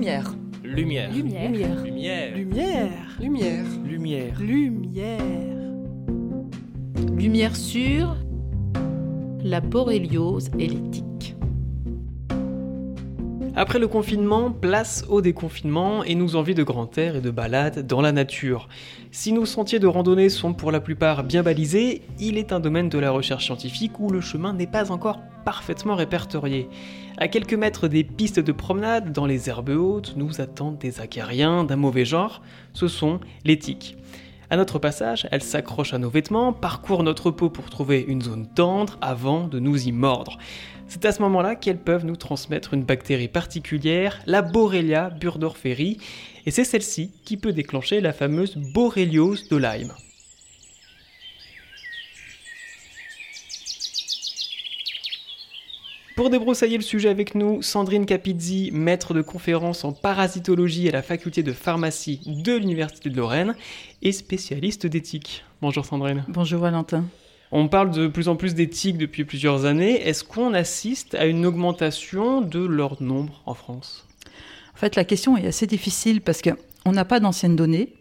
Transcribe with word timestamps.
Lumière. 0.00 0.32
Lumière. 0.64 1.12
Lumière. 1.12 1.50
Lumière. 1.50 2.34
Lumière. 2.34 2.94
Lumière. 3.20 3.64
Lumière. 3.84 4.40
Lumière. 4.40 5.20
Lumière 7.18 7.54
sur 7.54 8.16
la 9.44 9.60
boréliose 9.60 10.50
et 10.58 10.68
les 10.68 10.80
tiques. 10.90 11.36
Après 13.54 13.78
le 13.78 13.88
confinement, 13.88 14.50
place 14.50 15.04
au 15.10 15.20
déconfinement 15.20 16.02
et 16.02 16.14
nous 16.14 16.34
envie 16.34 16.54
de 16.54 16.62
grand 16.62 16.96
air 16.96 17.16
et 17.16 17.20
de 17.20 17.30
balade 17.30 17.86
dans 17.86 18.00
la 18.00 18.12
nature. 18.12 18.70
Si 19.10 19.34
nos 19.34 19.44
sentiers 19.44 19.80
de 19.80 19.86
randonnée 19.86 20.30
sont 20.30 20.54
pour 20.54 20.72
la 20.72 20.80
plupart 20.80 21.24
bien 21.24 21.42
balisés, 21.42 22.00
il 22.18 22.38
est 22.38 22.52
un 22.54 22.60
domaine 22.60 22.88
de 22.88 22.98
la 22.98 23.10
recherche 23.10 23.44
scientifique 23.44 24.00
où 24.00 24.08
le 24.08 24.22
chemin 24.22 24.54
n'est 24.54 24.66
pas 24.66 24.90
encore 24.90 25.20
parfaitement 25.44 25.94
répertorié. 25.94 26.68
À 27.18 27.28
quelques 27.28 27.54
mètres 27.54 27.88
des 27.88 28.04
pistes 28.04 28.40
de 28.40 28.52
promenade, 28.52 29.12
dans 29.12 29.26
les 29.26 29.48
herbes 29.48 29.70
hautes, 29.70 30.14
nous 30.16 30.40
attendent 30.40 30.78
des 30.78 31.00
acariens 31.00 31.64
d'un 31.64 31.76
mauvais 31.76 32.04
genre, 32.04 32.42
ce 32.72 32.88
sont 32.88 33.20
les 33.44 33.58
tiques. 33.58 33.96
À 34.52 34.56
notre 34.56 34.80
passage, 34.80 35.28
elles 35.30 35.42
s'accrochent 35.42 35.94
à 35.94 35.98
nos 35.98 36.10
vêtements, 36.10 36.52
parcourent 36.52 37.04
notre 37.04 37.30
peau 37.30 37.50
pour 37.50 37.70
trouver 37.70 38.04
une 38.06 38.20
zone 38.20 38.48
tendre 38.52 38.98
avant 39.00 39.46
de 39.46 39.60
nous 39.60 39.86
y 39.86 39.92
mordre. 39.92 40.38
C'est 40.88 41.04
à 41.04 41.12
ce 41.12 41.22
moment-là 41.22 41.54
qu'elles 41.54 41.78
peuvent 41.78 42.04
nous 42.04 42.16
transmettre 42.16 42.74
une 42.74 42.82
bactérie 42.82 43.28
particulière, 43.28 44.20
la 44.26 44.42
Borrelia 44.42 45.10
burgdorferi, 45.10 45.98
et 46.46 46.50
c'est 46.50 46.64
celle-ci 46.64 47.12
qui 47.24 47.36
peut 47.36 47.52
déclencher 47.52 48.00
la 48.00 48.12
fameuse 48.12 48.56
borréliose 48.56 49.48
de 49.48 49.56
Lyme. 49.56 49.92
Pour 56.20 56.28
débroussailler 56.28 56.76
le 56.76 56.82
sujet 56.82 57.08
avec 57.08 57.34
nous, 57.34 57.62
Sandrine 57.62 58.04
Capizzi, 58.04 58.68
maître 58.74 59.14
de 59.14 59.22
conférence 59.22 59.86
en 59.86 59.92
parasitologie 59.92 60.86
à 60.86 60.92
la 60.92 61.00
faculté 61.00 61.42
de 61.42 61.54
pharmacie 61.54 62.20
de 62.26 62.54
l'Université 62.54 63.08
de 63.08 63.16
Lorraine 63.16 63.54
et 64.02 64.12
spécialiste 64.12 64.86
d'éthique. 64.86 65.46
Bonjour 65.62 65.86
Sandrine. 65.86 66.26
Bonjour 66.28 66.60
Valentin. 66.60 67.06
On 67.52 67.68
parle 67.68 67.90
de 67.90 68.06
plus 68.06 68.28
en 68.28 68.36
plus 68.36 68.54
d'éthique 68.54 68.98
depuis 68.98 69.24
plusieurs 69.24 69.64
années. 69.64 70.06
Est-ce 70.06 70.22
qu'on 70.22 70.52
assiste 70.52 71.14
à 71.14 71.24
une 71.24 71.46
augmentation 71.46 72.42
de 72.42 72.62
leur 72.62 73.02
nombre 73.02 73.40
en 73.46 73.54
France? 73.54 74.06
En 74.74 74.78
fait, 74.78 74.96
la 74.96 75.04
question 75.04 75.38
est 75.38 75.46
assez 75.46 75.66
difficile 75.66 76.20
parce 76.20 76.42
qu'on 76.42 76.92
n'a 76.92 77.06
pas 77.06 77.20
d'anciennes 77.20 77.56
données. 77.56 77.94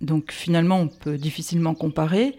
Donc 0.00 0.32
finalement, 0.32 0.80
on 0.80 0.88
peut 0.88 1.18
difficilement 1.18 1.74
comparer. 1.74 2.36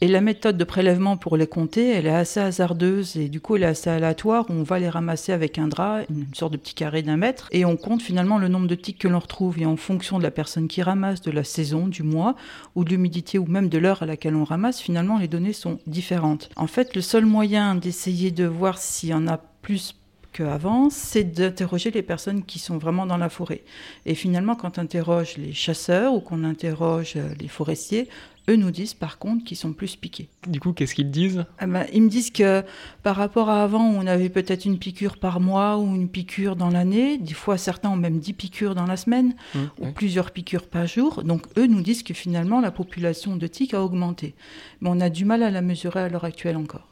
Et 0.00 0.08
la 0.08 0.20
méthode 0.20 0.56
de 0.56 0.64
prélèvement 0.64 1.16
pour 1.16 1.36
les 1.36 1.46
compter, 1.46 1.90
elle 1.90 2.06
est 2.06 2.14
assez 2.14 2.40
hasardeuse 2.40 3.16
et 3.16 3.28
du 3.28 3.40
coup, 3.40 3.54
elle 3.54 3.62
est 3.62 3.66
assez 3.66 3.88
aléatoire. 3.88 4.46
On 4.48 4.64
va 4.64 4.80
les 4.80 4.88
ramasser 4.88 5.32
avec 5.32 5.58
un 5.58 5.68
drap, 5.68 6.00
une 6.10 6.34
sorte 6.34 6.52
de 6.52 6.56
petit 6.56 6.74
carré 6.74 7.02
d'un 7.02 7.16
mètre, 7.16 7.48
et 7.52 7.64
on 7.64 7.76
compte 7.76 8.02
finalement 8.02 8.38
le 8.38 8.48
nombre 8.48 8.66
de 8.66 8.74
tiques 8.74 8.98
que 8.98 9.06
l'on 9.06 9.20
retrouve. 9.20 9.60
Et 9.60 9.66
en 9.66 9.76
fonction 9.76 10.18
de 10.18 10.24
la 10.24 10.32
personne 10.32 10.66
qui 10.66 10.82
ramasse, 10.82 11.20
de 11.20 11.30
la 11.30 11.44
saison, 11.44 11.86
du 11.86 12.02
mois, 12.02 12.34
ou 12.74 12.84
de 12.84 12.90
l'humidité, 12.90 13.38
ou 13.38 13.46
même 13.46 13.68
de 13.68 13.78
l'heure 13.78 14.02
à 14.02 14.06
laquelle 14.06 14.34
on 14.34 14.44
ramasse, 14.44 14.80
finalement, 14.80 15.18
les 15.18 15.28
données 15.28 15.52
sont 15.52 15.78
différentes. 15.86 16.50
En 16.56 16.66
fait, 16.66 16.96
le 16.96 17.00
seul 17.00 17.24
moyen 17.24 17.76
d'essayer 17.76 18.32
de 18.32 18.44
voir 18.44 18.78
s'il 18.78 19.10
y 19.10 19.14
en 19.14 19.28
a 19.28 19.38
plus 19.38 19.94
qu'avant, 20.32 20.90
c'est 20.90 21.24
d'interroger 21.24 21.90
les 21.90 22.02
personnes 22.02 22.42
qui 22.44 22.58
sont 22.58 22.78
vraiment 22.78 23.06
dans 23.06 23.16
la 23.18 23.28
forêt. 23.28 23.62
Et 24.06 24.14
finalement, 24.14 24.54
quand 24.56 24.78
on 24.78 24.82
interroge 24.82 25.36
les 25.36 25.52
chasseurs 25.52 26.14
ou 26.14 26.20
qu'on 26.20 26.44
interroge 26.44 27.16
les 27.38 27.48
forestiers, 27.48 28.08
eux 28.50 28.56
nous 28.56 28.72
disent 28.72 28.94
par 28.94 29.18
contre 29.18 29.44
qu'ils 29.44 29.56
sont 29.56 29.72
plus 29.72 29.94
piqués. 29.94 30.28
Du 30.48 30.58
coup, 30.58 30.72
qu'est-ce 30.72 30.96
qu'ils 30.96 31.12
disent? 31.12 31.44
Ah 31.60 31.66
ben, 31.68 31.86
Ils 31.92 32.02
me 32.02 32.08
disent 32.08 32.32
que 32.32 32.64
par 33.04 33.14
rapport 33.14 33.48
à 33.50 33.62
avant, 33.62 33.84
on 33.84 34.04
avait 34.06 34.30
peut-être 34.30 34.64
une 34.64 34.78
piqûre 34.80 35.16
par 35.18 35.38
mois 35.38 35.78
ou 35.78 35.94
une 35.94 36.08
piqûre 36.08 36.56
dans 36.56 36.70
l'année. 36.70 37.18
Des 37.18 37.34
fois, 37.34 37.56
certains 37.56 37.90
ont 37.90 37.96
même 37.96 38.18
10 38.18 38.32
piqûres 38.32 38.74
dans 38.74 38.86
la 38.86 38.96
semaine 38.96 39.34
Mmh, 39.54 39.58
ou 39.78 39.84
ouais. 39.84 39.92
plusieurs 39.92 40.32
piqûres 40.32 40.66
par 40.66 40.86
jour. 40.88 41.22
Donc, 41.22 41.42
eux 41.56 41.66
nous 41.66 41.82
disent 41.82 42.02
que 42.02 42.14
finalement, 42.14 42.60
la 42.60 42.72
population 42.72 43.36
de 43.36 43.46
tiques 43.46 43.74
a 43.74 43.82
augmenté. 43.82 44.34
Mais 44.80 44.88
on 44.90 45.00
a 45.00 45.08
du 45.08 45.24
mal 45.24 45.42
à 45.44 45.50
la 45.50 45.62
mesurer 45.62 46.00
à 46.00 46.08
l'heure 46.08 46.24
actuelle 46.24 46.56
encore. 46.56 46.88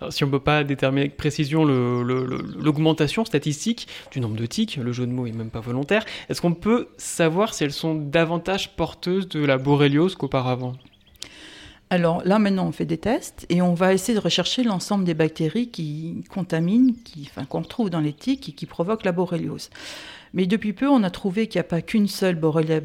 Alors, 0.00 0.12
Si 0.12 0.24
on 0.24 0.26
ne 0.26 0.32
peut 0.32 0.40
pas 0.40 0.64
déterminer 0.64 1.02
avec 1.02 1.16
précision 1.16 1.64
l'augmentation 1.64 3.24
statistique 3.24 3.88
du 4.10 4.20
nombre 4.20 4.36
de 4.36 4.46
tiques, 4.46 4.76
le 4.76 4.92
jeu 4.92 5.06
de 5.06 5.12
mots 5.12 5.26
est 5.26 5.32
même 5.32 5.50
pas 5.50 5.60
volontaire, 5.60 6.04
est-ce 6.28 6.40
qu'on 6.40 6.54
peut 6.54 6.88
savoir 6.96 7.54
si 7.54 7.64
elles 7.64 7.72
sont 7.72 7.94
davantage 7.94 8.76
porteuses 8.76 9.28
de 9.28 9.44
la 9.44 9.58
borréliose 9.58 10.14
qu'auparavant? 10.14 10.74
Alors 11.90 12.22
là, 12.24 12.38
maintenant, 12.38 12.66
on 12.66 12.72
fait 12.72 12.84
des 12.84 12.98
tests 12.98 13.46
et 13.48 13.62
on 13.62 13.72
va 13.72 13.94
essayer 13.94 14.14
de 14.14 14.22
rechercher 14.22 14.62
l'ensemble 14.62 15.04
des 15.04 15.14
bactéries 15.14 15.68
qui 15.68 16.22
contaminent, 16.28 16.92
qui, 17.04 17.28
enfin, 17.30 17.46
qu'on 17.46 17.62
retrouve 17.62 17.88
dans 17.88 18.00
les 18.00 18.12
tiques 18.12 18.50
et 18.50 18.52
qui 18.52 18.66
provoquent 18.66 19.06
la 19.06 19.12
borréliose. 19.12 19.70
Mais 20.34 20.46
depuis 20.46 20.74
peu, 20.74 20.86
on 20.88 21.02
a 21.02 21.10
trouvé 21.10 21.46
qu'il 21.46 21.58
n'y 21.58 21.64
a 21.66 21.68
pas 21.68 21.80
qu'une 21.80 22.06
seule 22.06 22.34
Borrelia. 22.34 22.80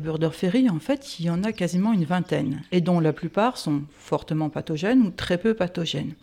En 0.71 0.79
fait, 0.79 1.19
il 1.19 1.25
y 1.25 1.29
en 1.29 1.43
a 1.43 1.51
quasiment 1.51 1.91
une 1.91 2.05
vingtaine, 2.05 2.61
et 2.71 2.79
dont 2.79 3.01
la 3.01 3.11
plupart 3.11 3.57
sont 3.57 3.81
fortement 3.97 4.49
pathogènes 4.49 5.01
ou 5.01 5.11
très 5.11 5.37
peu 5.37 5.53
pathogènes. 5.53 6.13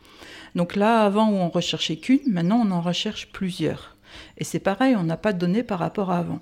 Donc 0.54 0.76
là, 0.76 1.04
avant 1.04 1.30
où 1.30 1.34
on 1.34 1.48
recherchait 1.48 1.96
qu'une, 1.96 2.20
maintenant 2.26 2.62
on 2.66 2.70
en 2.70 2.80
recherche 2.80 3.28
plusieurs. 3.32 3.96
Et 4.38 4.44
c'est 4.44 4.58
pareil, 4.58 4.96
on 4.96 5.04
n'a 5.04 5.16
pas 5.16 5.32
de 5.32 5.38
données 5.38 5.62
par 5.62 5.78
rapport 5.78 6.10
à 6.10 6.18
avant. 6.18 6.40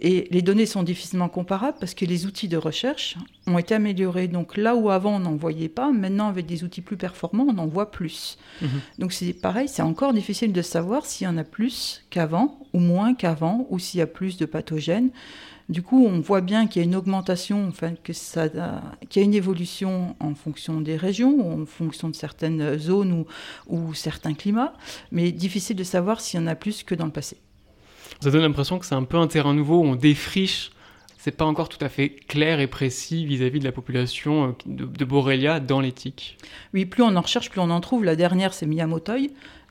Et 0.00 0.28
les 0.30 0.42
données 0.42 0.66
sont 0.66 0.84
difficilement 0.84 1.28
comparables 1.28 1.76
parce 1.80 1.94
que 1.94 2.04
les 2.04 2.24
outils 2.24 2.46
de 2.46 2.56
recherche 2.56 3.16
ont 3.46 3.58
été 3.58 3.74
améliorés. 3.74 4.28
Donc 4.28 4.56
là 4.56 4.76
où 4.76 4.90
avant 4.90 5.16
on 5.16 5.18
n'en 5.18 5.34
voyait 5.34 5.68
pas, 5.68 5.90
maintenant 5.90 6.28
avec 6.28 6.46
des 6.46 6.62
outils 6.62 6.82
plus 6.82 6.96
performants, 6.96 7.46
on 7.48 7.58
en 7.58 7.66
voit 7.66 7.90
plus. 7.90 8.38
Mhm. 8.62 8.68
Donc 8.98 9.12
c'est 9.12 9.32
pareil, 9.32 9.68
c'est 9.68 9.82
encore 9.82 10.12
difficile 10.12 10.52
de 10.52 10.62
savoir 10.62 11.04
s'il 11.04 11.24
y 11.26 11.28
en 11.28 11.36
a 11.36 11.44
plus 11.44 12.04
qu'avant 12.10 12.60
ou 12.72 12.78
moins 12.78 13.14
qu'avant 13.14 13.66
ou 13.70 13.78
s'il 13.78 13.98
y 13.98 14.02
a 14.02 14.06
plus 14.06 14.36
de 14.36 14.46
pathogènes. 14.46 15.10
Du 15.68 15.82
coup, 15.82 16.06
on 16.06 16.20
voit 16.20 16.40
bien 16.40 16.66
qu'il 16.66 16.80
y 16.80 16.84
a 16.84 16.88
une 16.88 16.96
augmentation, 16.96 17.68
enfin, 17.68 17.92
que 18.02 18.14
ça, 18.14 18.48
qu'il 19.10 19.20
y 19.20 19.22
a 19.22 19.26
une 19.26 19.34
évolution 19.34 20.16
en 20.18 20.34
fonction 20.34 20.80
des 20.80 20.96
régions, 20.96 21.60
en 21.60 21.66
fonction 21.66 22.08
de 22.08 22.14
certaines 22.14 22.78
zones 22.78 23.12
ou, 23.12 23.26
ou 23.66 23.92
certains 23.92 24.32
climats, 24.32 24.72
mais 25.12 25.30
difficile 25.30 25.76
de 25.76 25.84
savoir 25.84 26.22
s'il 26.22 26.40
y 26.40 26.42
en 26.42 26.46
a 26.46 26.54
plus 26.54 26.84
que 26.84 26.94
dans 26.94 27.04
le 27.04 27.12
passé. 27.12 27.36
Ça 28.20 28.30
donne 28.30 28.42
l'impression 28.42 28.78
que 28.78 28.86
c'est 28.86 28.94
un 28.94 29.04
peu 29.04 29.18
un 29.18 29.26
terrain 29.26 29.54
nouveau 29.54 29.80
où 29.80 29.84
on 29.84 29.94
défriche. 29.94 30.70
C'est 31.18 31.36
pas 31.36 31.44
encore 31.44 31.68
tout 31.68 31.84
à 31.84 31.88
fait 31.88 32.10
clair 32.10 32.60
et 32.60 32.68
précis 32.68 33.26
vis-à-vis 33.26 33.58
de 33.58 33.64
la 33.64 33.72
population 33.72 34.48
euh, 34.48 34.52
de, 34.66 35.04
Borrelia 35.04 35.60
dans 35.60 35.80
les 35.80 35.92
tiques. 35.92 36.38
Oui, 36.72 36.86
plus 36.86 37.02
on 37.02 37.16
en 37.16 37.20
recherche, 37.20 37.50
plus 37.50 37.60
on 37.60 37.70
en 37.70 37.80
trouve. 37.80 38.04
La 38.04 38.16
dernière, 38.16 38.54
c'est 38.54 38.66
Miyamotoi, 38.66 39.16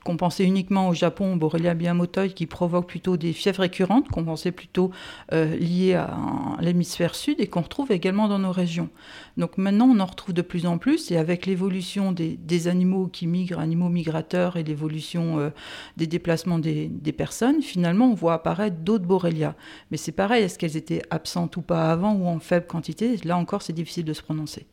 qu'on 0.07 0.16
pensait 0.16 0.45
uniquement 0.45 0.88
au 0.88 0.94
Japon, 0.94 1.35
Borrelia 1.35 1.73
Miyamotoi, 1.73 2.29
qui 2.29 2.45
provoque 2.45 2.88
plutôt 2.88 3.18
des 3.18 3.34
fièvres 3.34 3.59
récurrentes, 3.59 4.07
qu'on 4.07 4.23
pensait 4.23 4.53
plutôt 4.53 4.90
euh, 5.34 5.53
liées 5.57 5.95
à, 5.95 6.18
l'hémisphère 6.62 7.13
sud 7.13 7.41
et 7.41 7.47
qu'on 7.47 7.59
retrouve 7.59 7.91
également 7.91 8.29
dans 8.29 8.40
nos 8.40 8.53
régions. 8.53 8.88
Donc 9.35 9.57
maintenant, 9.57 9.85
on 9.85 10.00
en 10.00 10.06
retrouve 10.06 10.34
de 10.34 10.41
plus 10.41 10.66
en 10.66 10.78
plus 10.78 11.12
et 11.12 11.18
avec 11.18 11.45
l'évolution 11.45 12.13
des, 12.13 12.68
animaux 12.69 13.07
qui 13.07 13.28
migrent, 13.28 13.59
animaux 13.59 13.90
migrateurs 13.90 14.56
et 14.56 14.63
l'évolution 14.63 15.40
euh, 15.40 15.50
des 15.97 16.07
déplacements 16.07 16.57
des, 16.57 16.89
personnes, 17.12 17.62
finalement, 17.62 18.09
on 18.09 18.13
voit 18.13 18.35
apparaître 18.35 18.78
d'autres 18.78 19.06
Borrelia. 19.06 19.56
Mais 19.91 19.97
c'est 19.97 20.13
pareil, 20.13 20.45
est-ce 20.45 20.57
qu'elles 20.57 20.78
étaient 20.78 21.01
absentes 21.09 21.57
ou 21.57 21.62
pas 21.62 21.91
avant 21.91 22.13
ou 22.13 22.28
en 22.28 22.39
faible 22.39 22.66
quantité? 22.66 23.18
Là 23.25 23.38
encore, 23.38 23.62
c'est 23.62 23.74
difficile 23.74 24.06
de 24.06 24.13
se 24.13 24.22
prononcer. 24.22 24.68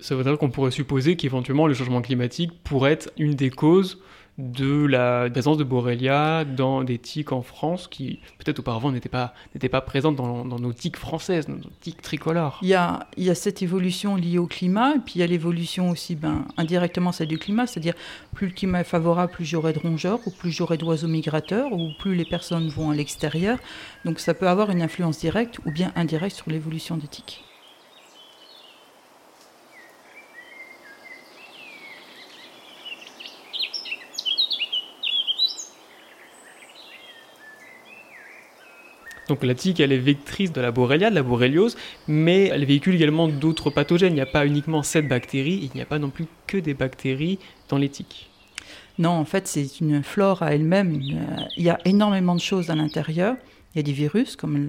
Ça 0.00 0.14
veut 0.14 0.24
dire 0.24 0.36
qu'on 0.36 0.50
pourrait 0.50 0.70
supposer 0.70 1.16
qu'éventuellement 1.16 1.66
le 1.66 1.74
changement 1.74 2.02
climatique 2.02 2.52
pourrait 2.64 2.92
être 2.92 3.10
une 3.16 3.34
des 3.34 3.50
causes 3.50 4.02
de 4.36 4.84
la 4.86 5.30
présence 5.30 5.58
de 5.58 5.64
Borrelia 5.64 6.44
dans 6.44 6.82
des 6.82 6.98
tiques 6.98 7.30
en 7.30 7.42
France 7.42 7.86
qui 7.86 8.18
peut-être 8.38 8.58
auparavant 8.58 8.90
n'étaient 8.90 9.08
pas, 9.08 9.32
pas 9.70 9.80
présentes 9.80 10.16
dans, 10.16 10.44
dans 10.44 10.58
nos 10.58 10.72
tiques 10.72 10.96
françaises, 10.96 11.46
dans 11.46 11.54
nos 11.54 11.70
tiques 11.80 12.02
tricolores. 12.02 12.58
Il 12.62 12.68
y, 12.68 12.74
a, 12.74 13.06
il 13.16 13.24
y 13.24 13.30
a 13.30 13.34
cette 13.34 13.62
évolution 13.62 14.16
liée 14.16 14.38
au 14.38 14.46
climat, 14.46 14.96
et 14.96 14.98
puis 14.98 15.14
il 15.16 15.18
y 15.20 15.22
a 15.22 15.26
l'évolution 15.26 15.90
aussi 15.90 16.16
ben, 16.16 16.46
indirectement 16.56 17.12
celle 17.12 17.28
du 17.28 17.38
climat, 17.38 17.66
c'est-à-dire 17.66 17.94
plus 18.34 18.48
le 18.48 18.52
climat 18.52 18.80
est 18.80 18.84
favorable, 18.84 19.32
plus 19.32 19.44
j'aurai 19.44 19.72
de 19.72 19.78
rongeurs, 19.78 20.18
ou 20.26 20.30
plus 20.30 20.50
j'aurai 20.50 20.78
d'oiseaux 20.78 21.08
migrateurs, 21.08 21.72
ou 21.72 21.90
plus 22.00 22.16
les 22.16 22.24
personnes 22.24 22.68
vont 22.68 22.90
à 22.90 22.94
l'extérieur. 22.94 23.58
Donc 24.04 24.18
ça 24.18 24.34
peut 24.34 24.48
avoir 24.48 24.70
une 24.70 24.82
influence 24.82 25.18
directe 25.18 25.60
ou 25.64 25.70
bien 25.70 25.92
indirecte 25.94 26.36
sur 26.36 26.50
l'évolution 26.50 26.96
des 26.96 27.06
tiques. 27.06 27.44
Donc 39.28 39.42
la 39.44 39.54
tique, 39.54 39.80
elle 39.80 39.92
est 39.92 39.98
vectrice 39.98 40.52
de 40.52 40.60
la 40.60 40.70
Borrelia, 40.70 41.10
de 41.10 41.14
la 41.14 41.22
borréliose, 41.22 41.76
mais 42.08 42.46
elle 42.52 42.64
véhicule 42.64 42.94
également 42.94 43.28
d'autres 43.28 43.70
pathogènes. 43.70 44.12
Il 44.12 44.16
n'y 44.16 44.20
a 44.20 44.26
pas 44.26 44.46
uniquement 44.46 44.82
cette 44.82 45.08
bactérie, 45.08 45.60
il 45.62 45.70
n'y 45.74 45.80
a 45.80 45.86
pas 45.86 45.98
non 45.98 46.10
plus 46.10 46.26
que 46.46 46.58
des 46.58 46.74
bactéries 46.74 47.38
dans 47.68 47.78
les 47.78 47.88
tiques. 47.88 48.30
Non, 48.98 49.10
en 49.10 49.24
fait, 49.24 49.48
c'est 49.48 49.80
une 49.80 50.02
flore 50.02 50.42
à 50.42 50.54
elle-même. 50.54 50.92
Une- 50.94 51.26
Il 51.56 51.64
y 51.64 51.70
a 51.70 51.78
énormément 51.84 52.34
de 52.34 52.40
choses 52.40 52.70
à 52.70 52.74
l'intérieur. 52.74 53.36
Il 53.74 53.78
y 53.78 53.80
a 53.80 53.82
des 53.82 53.92
virus 53.92 54.36
comme 54.36 54.68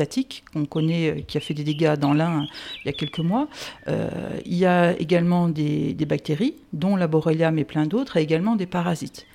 attique 0.00 0.44
qu'on 0.52 0.66
connaît, 0.66 1.10
euh, 1.10 1.20
qui 1.26 1.38
a 1.38 1.40
fait 1.40 1.54
des 1.54 1.64
dégâts 1.64 1.94
dans 1.96 2.12
l'Ain 2.12 2.46
il 2.84 2.86
y 2.86 2.88
a 2.90 2.92
quelques 2.92 3.20
mois. 3.20 3.48
Euh, 3.88 4.10
il 4.44 4.54
y 4.54 4.66
a 4.66 4.92
également 5.00 5.48
des, 5.48 5.94
des 5.94 6.04
bactéries, 6.04 6.56
dont 6.74 6.94
la 6.96 7.06
Borrelia, 7.06 7.50
mais 7.52 7.64
plein 7.64 7.86
d'autres, 7.86 8.18
et 8.18 8.22
également 8.22 8.54
des 8.54 8.66
parasites. 8.66 9.26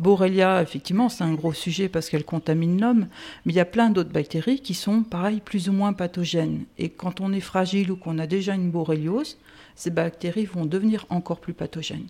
Borrelia, 0.00 0.60
effectivement, 0.60 1.08
c'est 1.08 1.22
un 1.22 1.34
gros 1.34 1.52
sujet 1.52 1.88
parce 1.88 2.08
qu'elle 2.08 2.24
contamine 2.24 2.80
l'homme, 2.80 3.06
mais 3.44 3.52
il 3.52 3.56
y 3.56 3.60
a 3.60 3.64
plein 3.64 3.90
d'autres 3.90 4.10
bactéries 4.10 4.60
qui 4.60 4.74
sont, 4.74 5.02
pareil, 5.02 5.40
plus 5.44 5.68
ou 5.68 5.72
moins 5.72 5.92
pathogènes. 5.92 6.64
Et 6.78 6.88
quand 6.88 7.20
on 7.20 7.32
est 7.32 7.40
fragile 7.40 7.92
ou 7.92 7.96
qu'on 7.96 8.18
a 8.18 8.26
déjà 8.26 8.54
une 8.54 8.70
borréliose, 8.70 9.38
ces 9.76 9.90
bactéries 9.90 10.46
vont 10.46 10.66
devenir 10.66 11.06
encore 11.10 11.40
plus 11.40 11.54
pathogènes. 11.54 12.08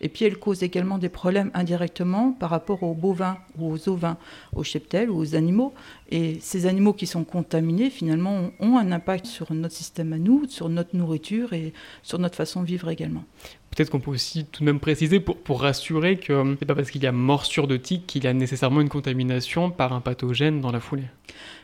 Et 0.00 0.08
puis 0.08 0.24
elles 0.24 0.38
causent 0.38 0.62
également 0.62 0.98
des 0.98 1.08
problèmes 1.08 1.50
indirectement 1.54 2.32
par 2.32 2.50
rapport 2.50 2.82
aux 2.82 2.94
bovins 2.94 3.38
ou 3.58 3.72
aux 3.72 3.88
ovins, 3.88 4.18
aux 4.54 4.64
cheptels 4.64 5.10
ou 5.10 5.16
aux 5.16 5.34
animaux. 5.34 5.72
Et 6.10 6.38
ces 6.40 6.66
animaux 6.66 6.92
qui 6.92 7.06
sont 7.06 7.24
contaminés, 7.24 7.90
finalement, 7.90 8.50
ont 8.60 8.76
un 8.76 8.92
impact 8.92 9.26
sur 9.26 9.52
notre 9.52 9.74
système 9.74 10.12
à 10.12 10.18
nous, 10.18 10.46
sur 10.48 10.68
notre 10.68 10.96
nourriture 10.96 11.52
et 11.52 11.72
sur 12.02 12.18
notre 12.18 12.36
façon 12.36 12.62
de 12.62 12.66
vivre 12.66 12.90
également. 12.90 13.24
Peut-être 13.74 13.90
qu'on 13.90 14.00
peut 14.00 14.10
aussi 14.10 14.44
tout 14.44 14.60
de 14.60 14.66
même 14.66 14.78
préciser 14.78 15.18
pour, 15.20 15.36
pour 15.36 15.62
rassurer 15.62 16.16
que 16.16 16.32
ce 16.32 16.48
n'est 16.48 16.56
pas 16.66 16.74
parce 16.74 16.90
qu'il 16.90 17.02
y 17.02 17.06
a 17.06 17.12
morsure 17.12 17.66
de 17.66 17.76
tique 17.76 18.06
qu'il 18.06 18.24
y 18.24 18.26
a 18.26 18.32
nécessairement 18.32 18.80
une 18.80 18.88
contamination 18.88 19.70
par 19.70 19.92
un 19.92 20.00
pathogène 20.00 20.60
dans 20.60 20.70
la 20.70 20.80
foulée. 20.80 21.04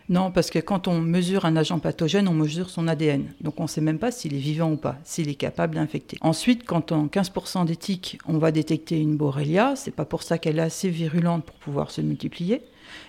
Non, 0.09 0.33
parce 0.33 0.51
que 0.51 0.59
quand 0.59 0.89
on 0.89 1.01
mesure 1.01 1.45
un 1.45 1.55
agent 1.55 1.79
pathogène, 1.79 2.27
on 2.27 2.35
mesure 2.35 2.69
son 2.69 2.89
ADN. 2.89 3.33
Donc 3.41 3.61
on 3.61 3.65
ne 3.65 3.69
sait 3.69 3.81
même 3.81 4.01
pas 4.01 4.11
s'il 4.11 4.35
est 4.35 4.39
vivant 4.39 4.73
ou 4.73 4.77
pas, 4.77 4.99
s'il 5.05 5.29
est 5.29 5.37
capable 5.37 5.77
d'infecter. 5.77 6.19
Ensuite, 6.21 6.65
quand 6.65 6.91
en 6.91 7.07
15% 7.07 7.65
des 7.65 7.77
tiques, 7.77 8.19
on 8.27 8.39
va 8.39 8.51
détecter 8.51 8.99
une 8.99 9.17
borrelia, 9.17 9.77
c'est 9.77 9.95
pas 9.95 10.05
pour 10.05 10.25
ça 10.25 10.39
qu'elle 10.39 10.59
est 10.59 10.63
assez 10.63 10.91
virulente 10.91 11.45
pour 11.45 11.55
pouvoir 11.57 11.93
se 11.93 12.01
multiplier. 12.01 12.63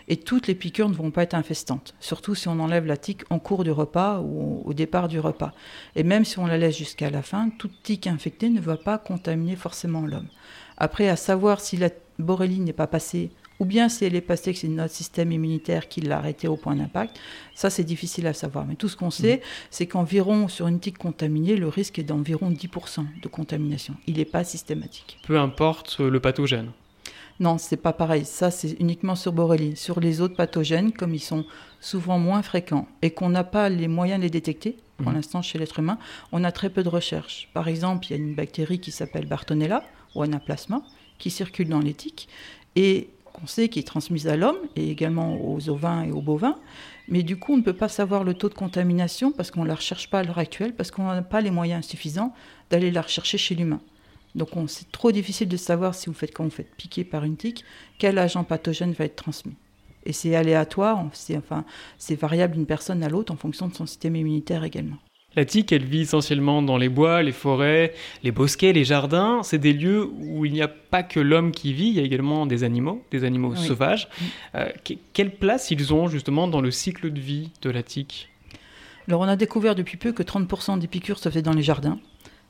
Et 0.08 0.18
toutes 0.18 0.48
les 0.48 0.56
piqûres 0.56 0.90
ne 0.90 0.94
vont 0.94 1.12
pas 1.12 1.24
être 1.24 1.34
infestantes, 1.34 1.94
surtout 2.00 2.36
si 2.36 2.48
on 2.48 2.60
enlève 2.60 2.86
la 2.86 2.98
tique 2.98 3.24
en 3.30 3.40
cours 3.40 3.64
du 3.64 3.72
repas 3.72 4.20
ou 4.20 4.62
au 4.66 4.74
départ 4.74 5.08
du 5.08 5.20
repas. 5.20 5.54
Et 5.96 6.04
même 6.04 6.26
si 6.26 6.40
on 6.40 6.46
la 6.46 6.58
laisse 6.58 6.78
jusqu'à 6.78 7.10
la 7.10 7.22
fin, 7.22 7.50
toute 7.58 7.84
tique 7.84 8.08
infectée 8.08 8.50
ne 8.50 8.60
va 8.60 8.78
pas 8.78 8.98
contaminer 8.98 9.56
forcément 9.56 10.06
l'homme. 10.06 10.28
Après, 10.78 11.10
à 11.10 11.16
savoir 11.16 11.60
si 11.60 11.78
la 11.78 11.90
borrelie 12.20 12.60
n'est 12.60 12.74
pas 12.74 12.88
passée 12.88 13.32
ou 13.62 13.66
bien 13.66 13.90
si 13.90 14.06
elle 14.06 14.16
est 14.16 14.22
passée, 14.22 14.54
que 14.54 14.60
c'est 14.60 14.68
notre 14.68 14.92
système 14.92 15.32
immunitaire 15.32 15.88
qui 15.88 16.02
l'a 16.02 16.18
arrêtée 16.18 16.48
au 16.48 16.58
point 16.58 16.76
d'impact, 16.76 17.20
ça 17.54 17.70
c'est 17.70 17.84
difficile 17.84 18.26
à 18.26 18.34
savoir. 18.34 18.66
Mais 18.66 18.74
tout 18.74 18.90
ce 18.90 18.98
qu'on 18.98 19.12
sait, 19.12 19.38
mmh. 19.38 19.48
c'est 19.70 19.86
qu'environ 19.86 20.48
sur 20.48 20.66
une 20.68 20.80
tique 20.80 20.98
contaminée, 20.98 21.56
le 21.56 21.68
risque 21.68 22.00
est 22.00 22.04
d'environ 22.04 22.50
10% 22.50 23.06
de 23.22 23.28
contamination. 23.28 23.94
Il 24.08 24.18
n'est 24.18 24.26
pas 24.26 24.44
systématique. 24.44 25.20
Peu 25.28 25.38
importe 25.38 26.00
le 26.00 26.20
pathogène. 26.20 26.72
Non, 27.42 27.58
c'est 27.58 27.76
pas 27.78 27.92
pareil. 27.92 28.24
Ça, 28.24 28.52
c'est 28.52 28.80
uniquement 28.80 29.16
sur 29.16 29.34
Borrelie. 29.34 29.76
Sur 29.76 30.00
les 30.00 30.22
autres 30.22 30.36
pathogènes, 30.36 30.92
comme 30.92 31.16
ils 31.16 31.20
sont 31.20 31.44
souvent 31.80 32.20
moins 32.20 32.44
fréquents 32.44 32.88
et 33.02 33.10
qu'on 33.10 33.30
n'a 33.30 33.44
pas 33.44 33.68
les 33.68 33.88
moyens 33.88 34.20
de 34.20 34.26
les 34.26 34.30
détecter, 34.30 34.78
pour 34.98 35.12
mmh. 35.12 35.16
l'instant 35.16 35.42
chez 35.42 35.58
l'être 35.58 35.80
humain, 35.80 35.98
on 36.32 36.44
a 36.44 36.52
très 36.52 36.70
peu 36.70 36.84
de 36.84 36.90
recherches. 36.90 37.50
Par 37.56 37.68
exemple, 37.68 38.06
il 38.06 38.10
y 38.12 38.14
a 38.14 38.18
une 38.18 38.36
bactérie 38.36 38.80
qui 38.80 38.92
s'appelle 38.92 39.26
Bartonella 39.26 39.84
ou 40.14 40.22
Anaplasma 40.22 40.84
qui 41.18 41.32
circule 41.32 41.68
dans 41.68 41.80
les 41.80 41.96
tiques 41.96 42.30
et 42.76 43.10
qu'on 43.34 43.48
sait 43.48 43.70
qui 43.70 43.80
est 43.80 43.88
transmise 43.88 44.28
à 44.28 44.38
l'homme 44.38 44.60
et 44.76 44.92
également 44.92 45.44
aux 45.44 45.68
ovins 45.68 46.04
et 46.04 46.12
aux 46.12 46.22
bovins. 46.22 46.60
Mais 47.08 47.24
du 47.24 47.38
coup, 47.38 47.54
on 47.54 47.58
ne 47.58 47.64
peut 47.64 47.74
pas 47.74 47.90
savoir 47.90 48.24
le 48.24 48.36
taux 48.36 48.50
de 48.50 48.54
contamination 48.54 49.32
parce 49.32 49.50
qu'on 49.50 49.64
ne 49.64 49.68
la 49.68 49.76
recherche 49.76 50.12
pas 50.12 50.20
à 50.20 50.24
l'heure 50.24 50.38
actuelle, 50.38 50.76
parce 50.76 50.92
qu'on 50.92 51.06
n'a 51.06 51.24
pas 51.24 51.42
les 51.42 51.50
moyens 51.50 51.88
suffisants 51.88 52.36
d'aller 52.70 52.92
la 52.92 53.02
rechercher 53.02 53.40
chez 53.40 53.56
l'humain. 53.56 53.82
Donc 54.36 54.50
c'est 54.68 54.92
trop 54.92 55.12
difficile 55.12 55.48
de 55.48 55.58
savoir 55.58 55.96
si 55.96 56.08
vous 56.08 56.14
faites 56.14 56.34
quand 56.34 56.44
vous 56.44 56.50
faites 56.50 56.74
piquer 56.76 57.04
par 57.04 57.24
une 57.24 57.38
tique, 57.38 57.64
quel 57.98 58.18
agent 58.18 58.44
pathogène 58.44 58.94
va 58.94 59.06
être 59.06 59.16
transmis. 59.16 59.56
Et 60.06 60.14
c'est 60.14 60.36
aléatoire, 60.36 61.06
c'est 61.14 61.38
enfin, 61.38 61.64
variable 62.16 62.56
d'une 62.56 62.66
personne 62.66 63.04
à 63.04 63.10
l'autre 63.10 63.32
en 63.32 63.38
fonction 63.38 63.68
de 63.68 63.76
son 63.76 63.86
système 63.86 64.16
immunitaire 64.16 64.64
également. 64.64 64.98
La 65.36 65.46
tique, 65.46 65.72
elle 65.72 65.86
vit 65.86 66.02
essentiellement 66.02 66.62
dans 66.62 66.78
les 66.78 66.90
bois, 66.90 67.24
les 67.24 67.32
forêts, 67.32 67.94
les 68.22 68.32
bosquets, 68.32 68.74
les 68.74 68.84
jardins. 68.84 69.44
C'est 69.44 69.60
des 69.60 69.72
lieux 69.72 70.06
où 70.06 70.44
il 70.44 70.52
n'y 70.52 70.62
a 70.62 70.68
pas 70.68 71.04
que 71.04 71.22
l'homme 71.22 71.52
qui 71.52 71.72
vit, 71.72 71.88
il 71.88 71.94
y 71.94 72.00
a 72.00 72.04
également 72.04 72.46
des 72.46 72.66
animaux, 72.66 73.02
des 73.12 73.24
animaux 73.24 73.56
sauvages. 73.56 74.10
Euh, 74.56 74.70
quelle 75.14 75.32
place 75.32 75.72
ils 75.72 75.94
ont 75.94 76.08
justement 76.08 76.50
dans 76.50 76.60
le 76.60 76.70
cycle 76.70 77.14
de 77.14 77.20
vie 77.20 77.50
de 77.62 77.70
la 77.70 77.82
tique? 77.82 78.28
Alors 79.08 79.22
on 79.22 79.28
a 79.28 79.38
découvert 79.38 79.74
depuis 79.74 79.96
peu 79.96 80.12
que 80.12 80.22
30% 80.22 80.80
des 80.80 80.88
piqûres 80.88 81.18
se 81.18 81.30
faisaient 81.30 81.42
dans 81.42 81.54
les 81.54 81.64
jardins 81.64 81.98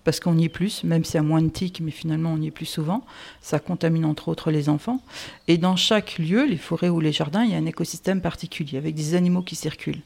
parce 0.03 0.19
qu'on 0.19 0.37
y 0.37 0.45
est 0.45 0.49
plus, 0.49 0.83
même 0.83 1.03
s'il 1.03 1.15
y 1.15 1.17
a 1.19 1.23
moins 1.23 1.41
de 1.41 1.49
tiques, 1.49 1.81
mais 1.81 1.91
finalement 1.91 2.33
on 2.33 2.41
y 2.41 2.47
est 2.47 2.51
plus 2.51 2.65
souvent. 2.65 3.05
Ça 3.41 3.59
contamine 3.59 4.05
entre 4.05 4.27
autres 4.27 4.51
les 4.51 4.69
enfants. 4.69 5.01
Et 5.47 5.57
dans 5.57 5.75
chaque 5.75 6.17
lieu, 6.17 6.45
les 6.45 6.57
forêts 6.57 6.89
ou 6.89 6.99
les 6.99 7.11
jardins, 7.11 7.43
il 7.43 7.51
y 7.51 7.55
a 7.55 7.57
un 7.57 7.65
écosystème 7.65 8.21
particulier 8.21 8.77
avec 8.77 8.95
des 8.95 9.15
animaux 9.15 9.41
qui 9.41 9.55
circulent. 9.55 10.01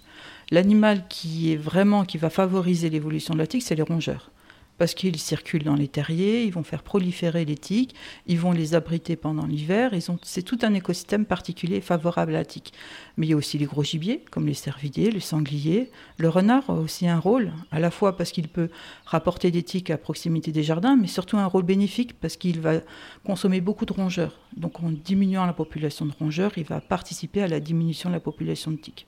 L'animal 0.51 1.07
qui 1.09 1.51
est 1.51 1.57
vraiment 1.57 2.05
qui 2.05 2.17
va 2.17 2.29
favoriser 2.29 2.89
l'évolution 2.89 3.33
de 3.33 3.39
la 3.39 3.47
tique, 3.47 3.63
c'est 3.63 3.75
les 3.75 3.81
rongeurs 3.81 4.29
parce 4.77 4.93
qu'ils 4.93 5.17
circulent 5.17 5.63
dans 5.63 5.75
les 5.75 5.87
terriers, 5.87 6.43
ils 6.43 6.51
vont 6.51 6.63
faire 6.63 6.83
proliférer 6.83 7.45
les 7.45 7.55
tiques, 7.55 7.95
ils 8.27 8.39
vont 8.39 8.51
les 8.51 8.75
abriter 8.75 9.15
pendant 9.15 9.45
l'hiver. 9.45 9.91
C'est 10.23 10.41
tout 10.41 10.59
un 10.63 10.73
écosystème 10.73 11.25
particulier 11.25 11.81
favorable 11.81 12.35
à 12.35 12.39
la 12.39 12.45
tique. 12.45 12.73
Mais 13.17 13.25
il 13.27 13.29
y 13.29 13.33
a 13.33 13.37
aussi 13.37 13.57
les 13.57 13.65
gros 13.65 13.83
gibiers, 13.83 14.23
comme 14.31 14.47
les 14.47 14.53
cervidés, 14.53 15.11
les 15.11 15.19
sangliers. 15.19 15.91
Le 16.17 16.29
renard 16.29 16.69
a 16.69 16.73
aussi 16.73 17.07
un 17.07 17.19
rôle, 17.19 17.53
à 17.71 17.79
la 17.79 17.91
fois 17.91 18.17
parce 18.17 18.31
qu'il 18.31 18.47
peut 18.47 18.69
rapporter 19.05 19.51
des 19.51 19.63
tiques 19.63 19.89
à 19.89 19.97
proximité 19.97 20.51
des 20.51 20.63
jardins, 20.63 20.95
mais 20.95 21.07
surtout 21.07 21.37
un 21.37 21.45
rôle 21.45 21.63
bénéfique 21.63 22.19
parce 22.19 22.35
qu'il 22.37 22.59
va 22.59 22.81
consommer 23.25 23.61
beaucoup 23.61 23.85
de 23.85 23.93
rongeurs. 23.93 24.39
Donc 24.57 24.81
en 24.81 24.89
diminuant 24.89 25.45
la 25.45 25.53
population 25.53 26.05
de 26.05 26.13
rongeurs, 26.17 26.51
il 26.57 26.65
va 26.65 26.81
participer 26.81 27.41
à 27.41 27.47
la 27.47 27.59
diminution 27.59 28.09
de 28.09 28.15
la 28.15 28.19
population 28.19 28.71
de 28.71 28.77
tiques. 28.77 29.07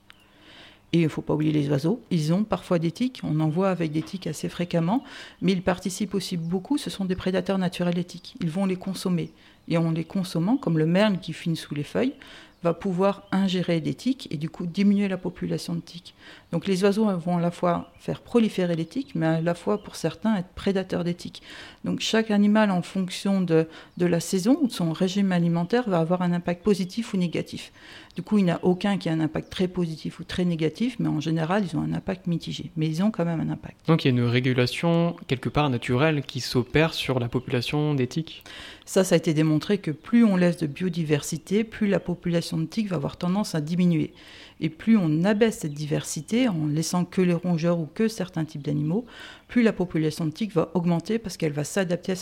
Et 0.92 1.00
il 1.00 1.04
ne 1.04 1.08
faut 1.08 1.22
pas 1.22 1.34
oublier 1.34 1.52
les 1.52 1.68
oiseaux. 1.68 2.00
Ils 2.10 2.32
ont 2.32 2.44
parfois 2.44 2.78
des 2.78 2.90
tiques. 2.90 3.20
On 3.22 3.40
en 3.40 3.48
voit 3.48 3.68
avec 3.70 3.92
des 3.92 4.02
tiques 4.02 4.26
assez 4.26 4.48
fréquemment. 4.48 5.04
Mais 5.42 5.52
ils 5.52 5.62
participent 5.62 6.14
aussi 6.14 6.36
beaucoup. 6.36 6.78
Ce 6.78 6.88
sont 6.88 7.04
des 7.04 7.16
prédateurs 7.16 7.58
naturels 7.58 7.94
des 7.94 8.04
tiques. 8.04 8.36
Ils 8.40 8.50
vont 8.50 8.64
les 8.64 8.76
consommer. 8.76 9.32
Et 9.68 9.76
en 9.76 9.90
les 9.90 10.04
consommant, 10.04 10.56
comme 10.56 10.78
le 10.78 10.86
merne 10.86 11.18
qui 11.18 11.34
finit 11.34 11.56
sous 11.56 11.74
les 11.74 11.82
feuilles, 11.82 12.14
va 12.62 12.74
pouvoir 12.74 13.22
ingérer 13.30 13.80
des 13.80 13.94
tiques 13.94 14.28
et 14.30 14.36
du 14.36 14.50
coup 14.50 14.66
diminuer 14.66 15.08
la 15.08 15.16
population 15.16 15.74
de 15.74 15.80
tiques. 15.80 16.14
Donc 16.50 16.66
les 16.66 16.82
oiseaux 16.82 17.06
vont 17.16 17.38
à 17.38 17.40
la 17.40 17.50
fois 17.50 17.92
faire 17.98 18.20
proliférer 18.20 18.74
les 18.74 18.86
tiques, 18.86 19.14
mais 19.14 19.26
à 19.26 19.40
la 19.40 19.54
fois 19.54 19.82
pour 19.82 19.96
certains 19.96 20.36
être 20.36 20.48
prédateurs 20.54 21.04
des 21.04 21.14
tiques. 21.14 21.42
Donc 21.84 22.00
chaque 22.00 22.30
animal, 22.30 22.70
en 22.70 22.82
fonction 22.82 23.40
de, 23.40 23.68
de 23.96 24.06
la 24.06 24.20
saison 24.20 24.58
ou 24.62 24.66
de 24.66 24.72
son 24.72 24.92
régime 24.92 25.30
alimentaire, 25.30 25.88
va 25.88 25.98
avoir 25.98 26.22
un 26.22 26.32
impact 26.32 26.64
positif 26.64 27.14
ou 27.14 27.16
négatif. 27.16 27.72
Du 28.16 28.22
coup, 28.22 28.38
il 28.38 28.44
n'y 28.46 28.50
a 28.50 28.58
aucun 28.64 28.98
qui 28.98 29.08
a 29.08 29.12
un 29.12 29.20
impact 29.20 29.48
très 29.50 29.68
positif 29.68 30.18
ou 30.18 30.24
très 30.24 30.44
négatif, 30.44 30.96
mais 30.98 31.08
en 31.08 31.20
général, 31.20 31.64
ils 31.64 31.76
ont 31.76 31.82
un 31.82 31.92
impact 31.92 32.26
mitigé. 32.26 32.72
Mais 32.76 32.88
ils 32.88 33.00
ont 33.02 33.12
quand 33.12 33.24
même 33.24 33.40
un 33.40 33.50
impact. 33.50 33.76
Donc 33.86 34.04
il 34.04 34.08
y 34.08 34.10
a 34.10 34.16
une 34.20 34.28
régulation 34.28 35.14
quelque 35.28 35.48
part 35.48 35.70
naturelle 35.70 36.22
qui 36.22 36.40
s'opère 36.40 36.94
sur 36.94 37.20
la 37.20 37.28
population 37.28 37.94
des 37.94 38.08
tiques? 38.08 38.42
Ça, 38.88 39.04
ça 39.04 39.16
a 39.16 39.18
été 39.18 39.34
démontré 39.34 39.76
que 39.76 39.90
plus 39.90 40.24
on 40.24 40.34
laisse 40.34 40.56
de 40.56 40.66
biodiversité, 40.66 41.62
plus 41.62 41.88
la 41.88 42.00
population 42.00 42.56
de 42.56 42.64
tiques 42.64 42.88
va 42.88 42.96
avoir 42.96 43.18
tendance 43.18 43.54
à 43.54 43.60
diminuer. 43.60 44.14
Et 44.62 44.70
plus 44.70 44.96
on 44.96 45.24
abaisse 45.24 45.58
cette 45.58 45.74
diversité 45.74 46.48
en 46.48 46.66
laissant 46.66 47.04
que 47.04 47.20
les 47.20 47.34
rongeurs 47.34 47.78
ou 47.78 47.84
que 47.84 48.08
certains 48.08 48.46
types 48.46 48.62
d'animaux, 48.62 49.04
plus 49.46 49.62
la 49.62 49.74
population 49.74 50.24
de 50.24 50.30
tiques 50.30 50.54
va 50.54 50.70
augmenter 50.72 51.18
parce 51.18 51.36
qu'elle 51.36 51.52
va 51.52 51.64
s'adapter 51.64 52.12
à 52.12 52.16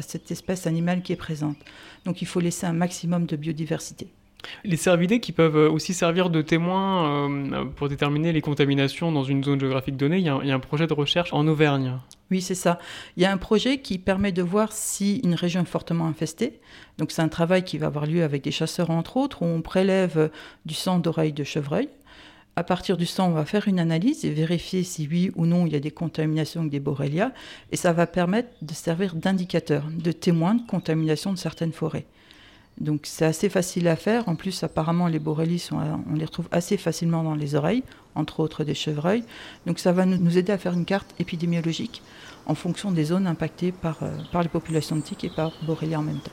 cette, 0.00 0.30
espèce 0.30 0.66
animale 0.66 1.02
qui 1.02 1.12
est 1.12 1.16
présente. 1.16 1.58
Donc 2.06 2.22
il 2.22 2.26
faut 2.26 2.40
laisser 2.40 2.64
un 2.64 2.72
maximum 2.72 3.26
de 3.26 3.36
biodiversité. 3.36 4.08
Les 4.64 4.78
cervidés 4.78 5.20
qui 5.20 5.32
peuvent 5.32 5.70
aussi 5.70 5.92
servir 5.92 6.30
de 6.30 6.40
témoins 6.40 7.28
euh, 7.28 7.64
pour 7.66 7.90
déterminer 7.90 8.32
les 8.32 8.40
contaminations 8.40 9.12
dans 9.12 9.24
une 9.24 9.44
zone 9.44 9.60
géographique 9.60 9.98
donnée, 9.98 10.16
il 10.16 10.24
y, 10.24 10.30
a 10.30 10.54
un, 10.54 10.58
projet 10.58 10.86
de 10.86 10.94
recherche 10.94 11.34
en 11.34 11.46
Auvergne. 11.46 11.98
Oui, 12.30 12.42
c'est 12.42 12.54
ça. 12.54 12.78
Il 13.16 13.22
y 13.22 13.26
a 13.26 13.32
un 13.32 13.38
projet 13.38 13.80
qui 13.80 13.98
permet 13.98 14.32
de 14.32 14.42
voir 14.42 14.72
si 14.72 15.16
une 15.24 15.34
région 15.34 15.62
est 15.62 15.66
fortement 15.66 16.06
infestée. 16.06 16.60
Donc 16.98 17.10
c'est 17.10 17.22
un 17.22 17.28
travail 17.28 17.64
qui 17.64 17.78
va 17.78 17.86
avoir 17.86 18.06
lieu 18.06 18.22
avec 18.22 18.42
des 18.42 18.50
chasseurs 18.50 18.90
entre 18.90 19.16
autres, 19.16 19.42
où 19.42 19.46
on 19.46 19.62
prélève 19.62 20.30
du 20.66 20.74
sang 20.74 20.98
d'oreille 20.98 21.32
de 21.32 21.44
chevreuil. 21.44 21.88
À 22.56 22.64
partir 22.64 22.96
du 22.96 23.06
sang, 23.06 23.28
on 23.28 23.34
va 23.34 23.44
faire 23.44 23.68
une 23.68 23.78
analyse 23.78 24.24
et 24.24 24.30
vérifier 24.30 24.82
si 24.82 25.06
oui 25.06 25.30
ou 25.36 25.46
non 25.46 25.64
il 25.64 25.72
y 25.72 25.76
a 25.76 25.80
des 25.80 25.92
contaminations 25.92 26.60
avec 26.60 26.72
des 26.72 26.80
borrelia. 26.80 27.32
Et 27.70 27.76
ça 27.76 27.92
va 27.92 28.06
permettre 28.06 28.48
de 28.62 28.74
servir 28.74 29.14
d'indicateur, 29.14 29.84
de 29.90 30.12
témoin 30.12 30.54
de 30.54 30.62
contamination 30.66 31.32
de 31.32 31.38
certaines 31.38 31.72
forêts. 31.72 32.04
Donc 32.80 33.02
c'est 33.04 33.24
assez 33.24 33.48
facile 33.48 33.88
à 33.88 33.96
faire. 33.96 34.28
En 34.28 34.34
plus, 34.34 34.62
apparemment, 34.62 35.06
les 35.08 35.18
borrélies, 35.18 35.68
on 35.72 36.14
les 36.14 36.24
retrouve 36.24 36.48
assez 36.50 36.76
facilement 36.76 37.22
dans 37.22 37.34
les 37.34 37.54
oreilles, 37.54 37.82
entre 38.18 38.40
autres 38.40 38.64
des 38.64 38.74
chevreuils. 38.74 39.24
Donc 39.66 39.78
ça 39.78 39.92
va 39.92 40.04
nous, 40.04 40.38
aider 40.38 40.52
à 40.52 40.58
faire 40.58 40.74
une 40.74 40.84
carte 40.84 41.14
épidémiologique 41.18 42.02
en 42.46 42.54
fonction 42.54 42.90
des 42.90 43.04
zones 43.04 43.26
impactées 43.26 43.72
par, 43.72 44.02
euh, 44.02 44.10
par 44.32 44.42
les 44.42 44.48
populations 44.48 44.96
de 44.96 45.02
tiques 45.02 45.24
et 45.24 45.30
par 45.30 45.52
borrélies 45.62 45.96
en 45.96 46.02
même 46.02 46.20
temps. 46.20 46.32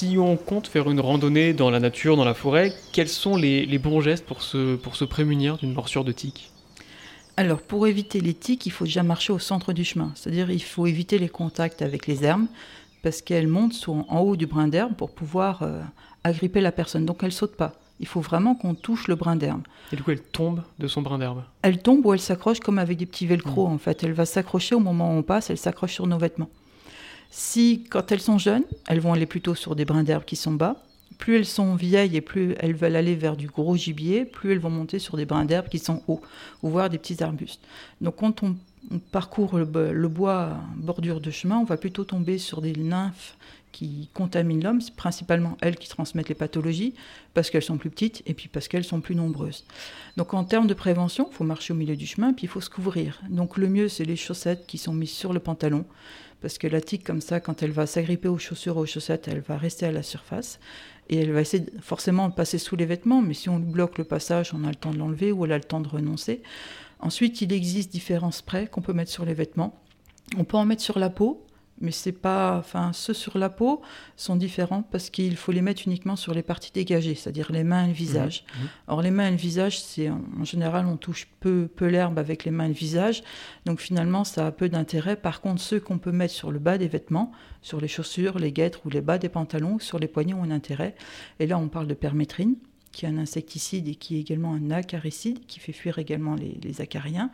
si 0.00 0.16
on 0.16 0.38
compte 0.38 0.66
faire 0.66 0.88
une 0.88 0.98
randonnée 0.98 1.52
dans 1.52 1.68
la 1.68 1.78
nature, 1.78 2.16
dans 2.16 2.24
la 2.24 2.32
forêt, 2.32 2.72
quels 2.90 3.08
sont 3.08 3.36
les, 3.36 3.78
bons 3.78 4.00
gestes 4.00 4.24
pour 4.24 4.40
se, 4.40 4.76
pour 4.76 4.96
se 4.96 5.04
prémunir 5.04 5.58
d'une 5.58 5.74
morsure 5.74 6.04
de 6.04 6.12
tique? 6.12 6.50
Alors, 7.40 7.62
pour 7.62 7.86
éviter 7.86 8.20
les 8.20 8.34
tiques, 8.34 8.66
il 8.66 8.70
faut 8.70 8.84
déjà 8.84 9.02
marcher 9.02 9.32
au 9.32 9.38
centre 9.38 9.72
du 9.72 9.82
chemin. 9.82 10.12
C'est-à-dire, 10.14 10.50
il 10.50 10.62
faut 10.62 10.86
éviter 10.86 11.18
les 11.18 11.30
contacts 11.30 11.80
avec 11.80 12.06
les 12.06 12.22
herbes, 12.22 12.44
parce 13.02 13.22
qu'elle 13.22 13.48
monte 13.48 13.72
en 13.88 14.18
haut 14.18 14.36
du 14.36 14.46
brin 14.46 14.68
d'herbe 14.68 14.92
pour 14.92 15.14
pouvoir 15.14 15.62
euh, 15.62 15.80
agripper 16.22 16.60
la 16.60 16.70
personne. 16.70 17.06
Donc 17.06 17.22
elle 17.22 17.32
saute 17.32 17.56
pas. 17.56 17.72
Il 17.98 18.06
faut 18.06 18.20
vraiment 18.20 18.54
qu'on 18.54 18.74
touche 18.74 19.08
le 19.08 19.14
brin 19.14 19.36
d'herbe. 19.36 19.62
Et 19.90 19.96
du 19.96 20.02
coup, 20.02 20.10
elle 20.10 20.20
tombe 20.20 20.60
de 20.78 20.86
son 20.86 21.00
brin 21.00 21.16
d'herbe 21.16 21.42
Elle 21.62 21.80
tombe 21.80 22.04
ou 22.04 22.12
elle 22.12 22.20
s'accroche 22.20 22.60
comme 22.60 22.78
avec 22.78 22.98
des 22.98 23.06
petits 23.06 23.26
velcro 23.26 23.68
mmh. 23.68 23.72
en 23.72 23.78
fait. 23.78 24.04
Elle 24.04 24.12
va 24.12 24.26
s'accrocher 24.26 24.74
au 24.74 24.80
moment 24.80 25.08
où 25.08 25.16
on 25.16 25.22
passe, 25.22 25.48
elle 25.48 25.56
s'accroche 25.56 25.94
sur 25.94 26.06
nos 26.06 26.18
vêtements. 26.18 26.50
Si, 27.30 27.86
quand 27.88 28.12
elles 28.12 28.20
sont 28.20 28.36
jeunes, 28.36 28.64
elles 28.86 29.00
vont 29.00 29.14
aller 29.14 29.24
plutôt 29.24 29.54
sur 29.54 29.74
des 29.76 29.86
brins 29.86 30.04
d'herbe 30.04 30.26
qui 30.26 30.36
sont 30.36 30.52
bas. 30.52 30.76
Plus 31.20 31.36
elles 31.36 31.46
sont 31.46 31.74
vieilles 31.74 32.16
et 32.16 32.20
plus 32.20 32.54
elles 32.58 32.74
veulent 32.74 32.96
aller 32.96 33.14
vers 33.14 33.36
du 33.36 33.46
gros 33.46 33.76
gibier, 33.76 34.24
plus 34.24 34.52
elles 34.52 34.58
vont 34.58 34.70
monter 34.70 34.98
sur 34.98 35.16
des 35.16 35.26
brins 35.26 35.44
d'herbe 35.44 35.68
qui 35.68 35.78
sont 35.78 36.02
hauts, 36.08 36.22
ou 36.62 36.70
voir 36.70 36.90
des 36.90 36.98
petits 36.98 37.22
arbustes. 37.22 37.60
Donc 38.00 38.16
quand 38.16 38.42
on, 38.42 38.56
parcourt 39.12 39.58
le, 39.58 39.92
le, 39.92 40.08
bois 40.08 40.56
bordure 40.74 41.20
de 41.20 41.30
chemin, 41.30 41.58
on 41.58 41.64
va 41.64 41.76
plutôt 41.76 42.04
tomber 42.04 42.38
sur 42.38 42.62
des 42.62 42.72
nymphes 42.72 43.36
qui 43.72 44.08
contaminent 44.14 44.62
l'homme, 44.62 44.80
c'est 44.80 44.94
principalement 44.94 45.56
elles 45.60 45.76
qui 45.76 45.88
transmettent 45.88 46.28
les 46.28 46.34
pathologies, 46.34 46.94
parce 47.34 47.50
qu'elles 47.50 47.62
sont 47.62 47.78
plus 47.78 47.90
petites 47.90 48.22
et 48.26 48.34
puis 48.34 48.48
parce 48.48 48.68
qu'elles 48.68 48.84
sont 48.84 49.00
plus 49.00 49.14
nombreuses. 49.14 49.64
Donc 50.16 50.34
en 50.34 50.44
termes 50.44 50.66
de 50.66 50.74
prévention, 50.74 51.28
il 51.30 51.34
faut 51.34 51.44
marcher 51.44 51.72
au 51.72 51.76
milieu 51.76 51.96
du 51.96 52.06
chemin, 52.06 52.32
puis 52.32 52.44
il 52.44 52.48
faut 52.48 52.60
se 52.60 52.70
couvrir. 52.70 53.20
Donc 53.28 53.56
le 53.56 53.68
mieux, 53.68 53.88
c'est 53.88 54.04
les 54.04 54.16
chaussettes 54.16 54.66
qui 54.66 54.78
sont 54.78 54.92
mises 54.92 55.10
sur 55.10 55.32
le 55.32 55.40
pantalon, 55.40 55.84
parce 56.40 56.58
que 56.58 56.66
la 56.66 56.80
tique, 56.80 57.04
comme 57.04 57.20
ça, 57.20 57.38
quand 57.38 57.62
elle 57.62 57.72
va 57.72 57.86
s'agripper 57.86 58.28
aux 58.28 58.38
chaussures 58.38 58.76
ou 58.76 58.80
aux 58.80 58.86
chaussettes, 58.86 59.28
elle 59.28 59.40
va 59.40 59.56
rester 59.56 59.86
à 59.86 59.92
la 59.92 60.02
surface, 60.02 60.58
et 61.08 61.18
elle 61.18 61.32
va 61.32 61.40
essayer 61.40 61.66
forcément 61.80 62.28
de 62.28 62.34
passer 62.34 62.58
sous 62.58 62.76
les 62.76 62.86
vêtements, 62.86 63.20
mais 63.20 63.34
si 63.34 63.48
on 63.48 63.58
bloque 63.58 63.98
le 63.98 64.04
passage, 64.04 64.52
on 64.54 64.64
a 64.64 64.68
le 64.68 64.76
temps 64.76 64.92
de 64.92 64.98
l'enlever 64.98 65.32
ou 65.32 65.44
elle 65.44 65.52
a 65.52 65.58
le 65.58 65.64
temps 65.64 65.80
de 65.80 65.88
renoncer. 65.88 66.40
Ensuite, 67.00 67.40
il 67.40 67.52
existe 67.52 67.90
différents 67.90 68.30
sprays 68.30 68.68
qu'on 68.68 68.80
peut 68.80 68.92
mettre 68.92 69.10
sur 69.10 69.24
les 69.24 69.34
vêtements. 69.34 69.80
On 70.36 70.44
peut 70.44 70.56
en 70.56 70.64
mettre 70.64 70.82
sur 70.82 70.98
la 70.98 71.10
peau, 71.10 71.44
mais 71.80 71.90
c'est 71.90 72.12
pas, 72.12 72.56
enfin, 72.58 72.92
ceux 72.92 73.14
sur 73.14 73.38
la 73.38 73.48
peau 73.48 73.80
sont 74.16 74.36
différents 74.36 74.82
parce 74.82 75.10
qu'il 75.10 75.36
faut 75.36 75.52
les 75.52 75.62
mettre 75.62 75.82
uniquement 75.86 76.16
sur 76.16 76.34
les 76.34 76.42
parties 76.42 76.72
dégagées, 76.72 77.14
c'est-à-dire 77.14 77.50
les 77.52 77.64
mains 77.64 77.84
et 77.84 77.88
le 77.88 77.92
visage. 77.92 78.44
Mmh, 78.44 78.62
mmh. 78.62 78.68
Or, 78.88 79.02
les 79.02 79.10
mains 79.10 79.28
et 79.28 79.30
le 79.30 79.36
visage, 79.36 79.80
c'est 79.80 80.10
en 80.10 80.44
général, 80.44 80.86
on 80.86 80.96
touche 80.96 81.28
peu, 81.40 81.68
peu 81.74 81.86
l'herbe 81.86 82.18
avec 82.18 82.44
les 82.44 82.50
mains 82.50 82.64
et 82.64 82.68
le 82.68 82.74
visage, 82.74 83.22
donc 83.64 83.80
finalement, 83.80 84.24
ça 84.24 84.46
a 84.46 84.52
peu 84.52 84.68
d'intérêt. 84.68 85.16
Par 85.16 85.40
contre, 85.40 85.60
ceux 85.60 85.80
qu'on 85.80 85.98
peut 85.98 86.12
mettre 86.12 86.34
sur 86.34 86.50
le 86.50 86.58
bas 86.58 86.78
des 86.78 86.88
vêtements, 86.88 87.32
sur 87.62 87.80
les 87.80 87.88
chaussures, 87.88 88.38
les 88.38 88.52
guêtres 88.52 88.80
ou 88.84 88.90
les 88.90 89.00
bas 89.00 89.18
des 89.18 89.28
pantalons, 89.28 89.78
sur 89.78 89.98
les 89.98 90.08
poignets 90.08 90.34
ont 90.34 90.44
un 90.44 90.50
intérêt. 90.50 90.94
Et 91.38 91.46
là, 91.46 91.58
on 91.58 91.68
parle 91.68 91.86
de 91.86 91.94
permétrine 91.94 92.56
qui 92.92 93.04
est 93.04 93.08
un 93.08 93.18
insecticide 93.18 93.88
et 93.88 93.94
qui 93.94 94.16
est 94.16 94.20
également 94.20 94.52
un 94.52 94.70
acaricide, 94.70 95.46
qui 95.46 95.60
fait 95.60 95.72
fuir 95.72 95.98
également 95.98 96.34
les, 96.34 96.80
acariens. 96.80 97.30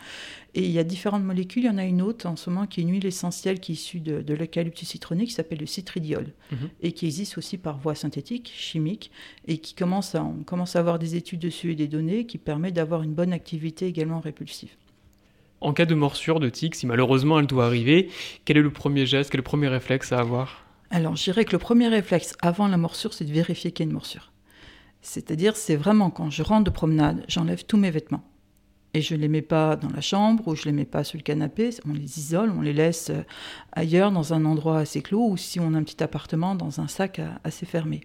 Et 0.54 0.64
il 0.64 0.70
y 0.70 0.78
a 0.78 0.84
différentes 0.84 1.22
molécules. 1.22 1.64
Il 1.64 1.66
y 1.66 1.70
en 1.70 1.78
a 1.78 1.84
une 1.84 2.02
autre 2.02 2.26
en 2.26 2.36
ce 2.36 2.50
moment 2.50 2.66
qui 2.66 2.80
est 2.80 2.82
une 2.82 2.90
huile 2.90 3.06
essentielle 3.06 3.60
qui 3.60 3.72
est 3.72 3.74
issue 3.74 4.00
de, 4.00 4.34
l'eucalyptus 4.34 4.88
citronnique 4.88 5.28
qui 5.28 5.34
s'appelle 5.34 5.58
le 5.60 5.66
citridiol 5.66 6.32
mhm. 6.52 6.68
et 6.82 6.92
qui 6.92 7.06
existe 7.06 7.38
aussi 7.38 7.58
par 7.58 7.78
voie 7.78 7.94
synthétique, 7.94 8.52
chimique, 8.54 9.10
et 9.46 9.58
qui 9.58 9.74
commence 9.74 10.14
à, 10.14 10.24
on 10.24 10.42
commence 10.42 10.76
à 10.76 10.80
avoir 10.80 10.98
des 10.98 11.16
études 11.16 11.40
dessus 11.40 11.72
et 11.72 11.74
des 11.74 11.88
données 11.88 12.26
qui 12.26 12.38
permettent 12.38 12.74
d'avoir 12.74 13.02
une 13.02 13.14
bonne 13.14 13.32
activité 13.32 13.86
également 13.86 14.20
répulsive. 14.20 14.70
En 15.60 15.72
cas 15.72 15.86
de 15.86 15.94
morsure 15.94 16.38
de 16.38 16.50
tique, 16.50 16.74
si 16.74 16.86
malheureusement 16.86 17.38
elle 17.40 17.46
doit 17.46 17.66
arriver, 17.66 18.10
quel 18.44 18.58
est 18.58 18.62
le 18.62 18.70
premier 18.70 19.06
geste, 19.06 19.30
quel 19.30 19.38
est 19.38 19.42
le 19.42 19.44
premier 19.44 19.68
réflexe 19.68 20.12
à 20.12 20.18
avoir? 20.18 20.66
Alors, 20.90 21.16
je 21.16 21.24
dirais 21.24 21.44
que 21.44 21.52
le 21.52 21.58
premier 21.58 21.88
réflexe 21.88 22.36
avant 22.42 22.68
la 22.68 22.76
morsure, 22.76 23.12
c'est 23.12 23.24
de 23.24 23.32
vérifier 23.32 23.72
qu'il 23.72 23.84
y 23.84 23.88
a 23.88 23.88
une 23.88 23.94
morsure. 23.94 24.30
C'est-à-dire, 25.06 25.56
c'est 25.56 25.76
vraiment 25.76 26.10
quand 26.10 26.30
je 26.30 26.42
rentre 26.42 26.64
de 26.64 26.70
promenade, 26.70 27.24
j'enlève 27.28 27.64
tous 27.64 27.76
mes 27.76 27.92
vêtements. 27.92 28.24
Et 28.92 29.00
je 29.00 29.14
ne 29.14 29.20
les 29.20 29.28
mets 29.28 29.40
pas 29.40 29.76
dans 29.76 29.88
la 29.88 30.00
chambre 30.00 30.48
ou 30.48 30.56
je 30.56 30.62
ne 30.62 30.66
les 30.66 30.72
mets 30.72 30.84
pas 30.84 31.04
sur 31.04 31.16
le 31.16 31.22
canapé, 31.22 31.70
on 31.88 31.92
les 31.92 32.18
isole, 32.18 32.50
on 32.50 32.60
les 32.60 32.72
laisse 32.72 33.10
euh, 33.10 33.22
ailleurs 33.70 34.10
dans 34.10 34.32
un 34.32 34.44
endroit 34.44 34.78
assez 34.80 35.02
clos 35.02 35.28
ou 35.28 35.36
si 35.36 35.60
on 35.60 35.74
a 35.74 35.78
un 35.78 35.84
petit 35.84 36.02
appartement 36.02 36.56
dans 36.56 36.80
un 36.80 36.88
sac 36.88 37.20
assez 37.44 37.66
fermé. 37.66 38.00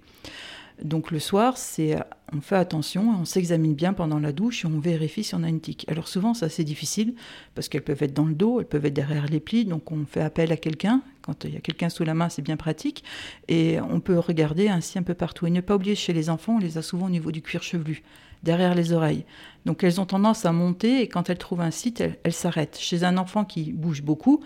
Donc 0.84 1.12
le 1.12 1.20
soir, 1.20 1.58
c'est 1.58 1.96
on 2.34 2.42
fait 2.42 2.56
attention, 2.56 3.10
on 3.22 3.26
s'examine 3.26 3.76
bien 3.76 3.94
pendant 3.94 4.20
la 4.20 4.32
douche 4.32 4.64
et 4.64 4.68
on 4.68 4.80
vérifie 4.80 5.24
si 5.24 5.36
on 5.36 5.44
a 5.44 5.50
une 5.50 5.60
tique. 5.60 5.86
Alors 5.90 6.08
souvent, 6.08 6.34
c'est 6.34 6.46
assez 6.46 6.64
difficile 6.64 7.14
parce 7.56 7.70
qu'elles 7.70 7.84
peuvent 7.84 8.02
être 8.02 8.14
dans 8.14 8.26
le 8.26 8.34
dos, 8.34 8.60
elles 8.60 8.66
peuvent 8.66 8.86
être 8.86 8.94
derrière 8.94 9.26
les 9.26 9.40
plis, 9.40 9.66
donc 9.66 9.92
on 9.92 10.06
fait 10.06 10.22
appel 10.22 10.52
à 10.52 10.58
quelqu'un. 10.58 11.02
Quand 11.22 11.44
il 11.44 11.54
y 11.54 11.58
a 11.58 11.60
quelqu'un 11.60 11.90
sous 11.90 12.04
la 12.04 12.14
main, 12.14 12.30
c'est 12.30 12.42
bien 12.42 12.58
pratique. 12.58 13.04
Et 13.48 13.80
on 13.82 14.00
peut 14.00 14.18
regarder 14.18 14.70
ainsi 14.70 14.98
un 14.98 15.04
peu 15.04 15.14
partout. 15.14 15.46
Et 15.46 15.52
ne 15.52 15.62
pas 15.62 15.76
oublier, 15.76 15.94
chez 15.94 16.14
les 16.14 16.30
enfants, 16.30 16.56
on 16.56 16.60
les 16.60 16.78
a 16.78 16.82
souvent 16.82 17.08
au 17.08 17.12
niveau 17.12 17.32
du 17.32 17.42
cuir 17.42 17.62
chevelu, 17.62 18.02
derrière 18.42 18.74
les 18.74 18.94
oreilles. 18.94 19.26
Donc 19.66 19.84
elles 19.84 20.02
ont 20.02 20.06
tendance 20.06 20.46
à 20.46 20.52
monter 20.52 21.02
et 21.02 21.08
quand 21.08 21.30
elles 21.30 21.38
trouvent 21.38 21.62
un 21.62 21.72
site, 21.72 22.04
elles 22.24 22.34
s'arrêtent. 22.34 22.80
Chez 22.80 23.04
un 23.04 23.18
enfant 23.18 23.46
qui 23.46 23.72
bouge 23.72 24.02
beaucoup, 24.02 24.42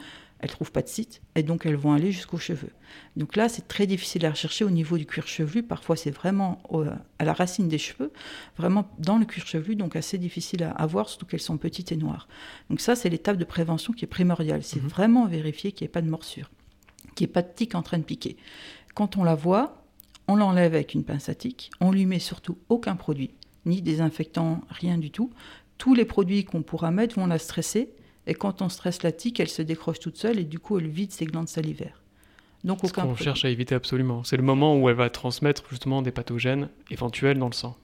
elles 0.45 0.51
trouvent 0.51 0.71
pas 0.71 0.83
de 0.83 0.87
site 0.87 1.23
et 1.33 1.41
donc 1.41 1.65
elles 1.65 1.75
vont 1.75 1.93
aller 1.93 2.11
jusqu'aux 2.11 2.37
cheveux. 2.37 2.69
Donc 3.15 3.35
là, 3.35 3.49
c'est 3.49 3.67
très 3.67 3.87
difficile 3.87 4.27
à 4.27 4.29
rechercher 4.29 4.63
au 4.63 4.69
niveau 4.69 4.95
du 4.95 5.07
cuir 5.07 5.25
chevelu. 5.25 5.63
Parfois, 5.63 5.95
c'est 5.95 6.11
vraiment 6.11 6.61
à 7.17 7.25
la 7.25 7.33
racine 7.33 7.67
des 7.67 7.79
cheveux, 7.79 8.11
vraiment 8.55 8.87
dans 8.99 9.17
le 9.17 9.25
cuir 9.25 9.47
chevelu, 9.47 9.75
donc 9.75 9.95
assez 9.95 10.19
difficile 10.19 10.63
à, 10.63 10.69
avoir, 10.69 10.87
voir, 10.87 11.09
surtout 11.09 11.25
qu'elles 11.25 11.39
sont 11.39 11.57
petites 11.57 11.91
et 11.91 11.97
noires. 11.97 12.27
Donc 12.69 12.79
ça, 12.79 12.95
c'est 12.95 13.09
l'étape 13.09 13.37
de 13.37 13.43
prévention 13.43 13.91
qui 13.91 14.05
est 14.05 14.07
primordiale. 14.07 14.61
C'est 14.61 14.81
mhm. 14.81 14.87
vraiment 14.87 15.25
vérifier 15.25 15.71
qu'il 15.71 15.85
n'y 15.85 15.89
ait 15.89 15.93
pas 15.93 16.03
de 16.03 16.09
morsure, 16.09 16.51
qu'il 17.15 17.25
n'y 17.25 17.31
ait 17.31 17.33
pas 17.33 17.41
de 17.41 17.51
tique 17.51 17.73
en 17.73 17.81
train 17.81 17.97
de 17.97 18.03
piquer. 18.03 18.37
Quand 18.93 19.17
on 19.17 19.23
la 19.23 19.33
voit, 19.33 19.83
on 20.27 20.35
l'enlève 20.35 20.75
avec 20.75 20.93
une 20.93 21.03
pince 21.03 21.27
à 21.27 21.33
tique. 21.33 21.71
On 21.81 21.91
lui 21.91 22.05
met 22.05 22.19
surtout 22.19 22.59
aucun 22.69 22.95
produit, 22.95 23.31
ni 23.65 23.81
désinfectant, 23.81 24.61
rien 24.69 24.99
du 24.99 25.09
tout. 25.09 25.31
Tous 25.79 25.95
les 25.95 26.05
produits 26.05 26.45
qu'on 26.45 26.61
pourra 26.61 26.91
mettre 26.91 27.15
vont 27.15 27.25
la 27.25 27.39
stresser 27.39 27.89
et 28.27 28.33
quand 28.33 28.61
on 28.61 28.69
stresse 28.69 29.03
la 29.03 29.11
tique, 29.11 29.39
elle 29.39 29.49
se 29.49 29.61
décroche 29.61 29.99
toute 29.99 30.17
seule 30.17 30.39
et 30.39 30.43
du 30.43 30.59
coup, 30.59 30.79
elle 30.79 30.87
vide 30.87 31.11
ses 31.11 31.25
glandes 31.25 31.47
salivaires. 31.47 32.01
Donc 32.63 32.83
aucun 32.83 33.03
Ce 33.03 33.07
qu'on 33.07 33.15
cherche 33.15 33.45
à 33.45 33.49
éviter 33.49 33.75
absolument. 33.75 34.23
C'est 34.23 34.37
le 34.37 34.43
moment 34.43 34.77
où 34.77 34.89
elle 34.89 34.95
va 34.95 35.09
transmettre 35.09 35.63
justement 35.69 36.01
des 36.01 36.11
pathogènes 36.11 36.69
éventuels 36.89 37.37
dans 37.37 37.47
le 37.47 37.53
sang. 37.53 37.77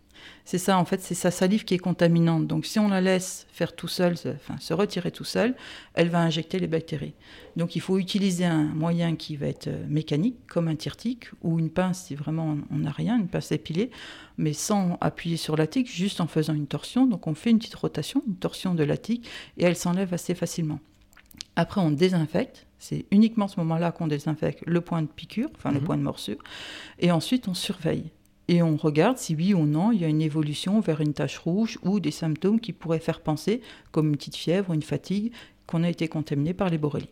C'est 0.46 0.58
ça, 0.58 0.78
en 0.78 0.86
fait, 0.86 1.02
c'est 1.02 1.16
sa 1.16 1.32
salive 1.32 1.64
qui 1.64 1.76
est 1.76 1.80
contaminante. 1.80 2.48
Donc, 2.48 2.66
si 2.66 2.80
on 2.80 2.88
la 2.88 3.02
laisse 3.02 3.48
faire 3.52 3.76
tout 3.76 3.88
seul, 3.88 4.14
enfin, 4.14 4.56
se 4.60 4.74
retirer 4.74 5.12
tout 5.12 5.24
seul, 5.24 5.56
elle 5.94 6.10
va 6.10 6.20
injecter 6.20 6.60
les 6.60 6.68
bactéries. 6.68 7.14
Donc, 7.56 7.76
il 7.76 7.82
faut 7.82 7.98
utiliser 7.98 8.46
un 8.46 8.64
moyen 8.64 9.16
qui 9.16 9.36
va 9.36 9.48
être 9.48 9.68
euh, 9.68 9.86
mécanique, 9.88 10.36
comme 10.48 10.68
un 10.68 10.76
tire-tique, 10.76 11.28
ou 11.42 11.60
une 11.60 11.70
pince 11.70 12.06
si 12.06 12.16
vraiment 12.16 12.58
on 12.72 12.78
n'a 12.78 12.92
rien, 12.92 13.18
une 13.18 13.28
pince 13.28 13.52
épilée, 13.52 13.92
mais 14.38 14.54
sans 14.54 14.98
appuyer 15.02 15.38
sur 15.38 15.56
la 15.56 15.68
tique, 15.68 15.92
juste 15.92 16.22
en 16.22 16.28
faisant 16.28 16.54
une 16.54 16.68
torsion. 16.68 17.06
Donc, 17.06 17.28
on 17.28 17.36
fait 17.36 17.52
une 17.52 17.60
petite 17.60 17.76
rotation, 17.76 18.24
une 18.28 18.36
torsion 18.36 18.74
de 18.74 18.84
la 18.84 18.98
tique, 18.98 19.28
et 19.58 19.66
elle 19.66 19.76
s'enlève 19.76 20.14
assez 20.14 20.36
facilement. 20.36 20.80
Après, 21.56 21.82
on 21.82 21.92
désinfecte. 21.92 22.66
C'est 22.80 23.06
uniquement 23.12 23.48
ce 23.48 23.60
moment-là 23.60 23.92
qu'on 23.92 24.08
désinfecte 24.08 24.64
le 24.66 24.82
point 24.82 25.04
de 25.04 25.08
piqûre, 25.08 25.50
enfin 25.56 25.72
le 25.72 25.80
mhm. 25.80 25.86
point 25.86 25.98
de 25.98 26.02
morsure. 26.02 26.40
Et 26.98 27.12
ensuite, 27.12 27.48
on 27.48 27.54
surveille 27.54 28.12
et 28.48 28.62
on 28.62 28.76
regarde 28.76 29.18
si 29.18 29.36
oui 29.36 29.54
ou 29.54 29.66
non 29.66 29.92
il 29.92 30.02
y 30.02 30.06
a 30.06 30.10
une 30.10 30.22
évolution 30.22 30.80
vers 30.80 31.02
une 31.02 31.14
tache 31.14 31.38
rouge 31.38 31.80
ou 31.84 32.00
des 32.00 32.12
symptômes 32.12 32.60
qui 32.60 32.74
pourraient 32.74 33.00
faire 33.00 33.22
penser, 33.22 33.62
comme 33.92 34.10
une 34.10 34.18
petite 34.18 34.36
fièvre, 34.36 34.74
une 34.74 34.82
fatigue, 34.82 35.32
qu'on 35.68 35.84
a 35.84 35.90
été 35.90 36.08
contaminé 36.08 36.54
par 36.54 36.70
les 36.70 36.78
borrélies 36.78 37.10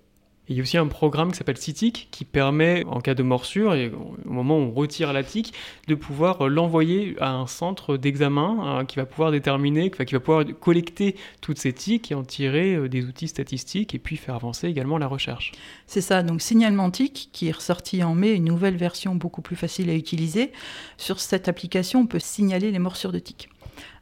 il 0.49 0.55
y 0.55 0.59
a 0.59 0.63
aussi 0.63 0.77
un 0.77 0.87
programme 0.87 1.31
qui 1.31 1.37
s'appelle 1.37 1.57
CITIC 1.57 2.09
qui 2.11 2.25
permet, 2.25 2.83
en 2.87 3.01
cas 3.01 3.13
de 3.13 3.21
morsure, 3.21 3.75
et 3.75 3.91
au 3.91 4.31
moment 4.31 4.57
où 4.57 4.61
on 4.63 4.71
retire 4.71 5.13
la 5.13 5.23
tique, 5.23 5.53
de 5.87 5.93
pouvoir 5.93 6.49
l'envoyer 6.49 7.15
à 7.19 7.31
un 7.31 7.45
centre 7.45 7.97
d'examen 7.97 8.57
hein, 8.61 8.85
qui 8.85 8.95
va 8.95 9.05
pouvoir 9.05 9.31
déterminer, 9.31 9.91
qui 9.91 10.13
va 10.13 10.19
pouvoir 10.19 10.43
collecter 10.59 11.15
toutes 11.41 11.59
ces 11.59 11.71
tiques 11.71 12.11
et 12.11 12.15
en 12.15 12.23
tirer 12.23 12.75
euh, 12.75 12.89
des 12.89 13.05
outils 13.05 13.27
statistiques 13.27 13.93
et 13.93 13.99
puis 13.99 14.17
faire 14.17 14.35
avancer 14.35 14.67
également 14.67 14.97
la 14.97 15.07
recherche. 15.07 15.51
C'est 15.85 16.01
ça, 16.01 16.23
donc 16.23 16.41
signalement 16.41 16.89
tic 16.89 17.29
qui 17.31 17.47
est 17.47 17.51
ressorti 17.51 18.03
en 18.03 18.15
mai, 18.15 18.33
une 18.33 18.45
nouvelle 18.45 18.75
version 18.75 19.13
beaucoup 19.13 19.43
plus 19.43 19.55
facile 19.55 19.89
à 19.91 19.93
utiliser. 19.93 20.51
Sur 20.97 21.19
cette 21.19 21.47
application, 21.47 22.01
on 22.01 22.07
peut 22.07 22.19
signaler 22.19 22.71
les 22.71 22.79
morsures 22.79 23.11
de 23.11 23.19
tiques. 23.19 23.49